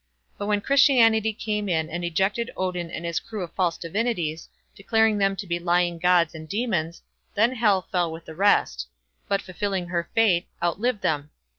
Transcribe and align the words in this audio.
But 0.39 0.47
when 0.47 0.61
Christianity 0.61 1.31
came 1.31 1.69
in 1.69 1.87
and 1.87 2.03
ejected 2.03 2.49
Odin 2.57 2.89
and 2.89 3.05
his 3.05 3.19
crew 3.19 3.43
of 3.43 3.53
false 3.53 3.77
divinities, 3.77 4.49
declaring 4.75 5.19
them 5.19 5.35
to 5.35 5.45
be 5.45 5.59
lying 5.59 5.99
gods 5.99 6.33
and 6.33 6.49
demons, 6.49 7.03
then 7.35 7.53
Hel 7.53 7.83
fell 7.83 8.11
with 8.11 8.25
the 8.25 8.33
rest; 8.33 8.87
but 9.27 9.43
fulfilling 9.43 9.89
her 9.89 10.09
fate, 10.15 10.47
outlived 10.63 11.03
them. 11.03 11.29